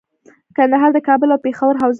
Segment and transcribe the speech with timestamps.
[0.55, 1.89] ګندهارا د کابل او پیښور حوزه وه